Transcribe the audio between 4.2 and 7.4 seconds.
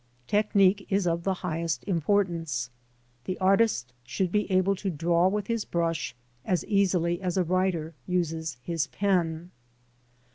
be able to draw with his brush as easily as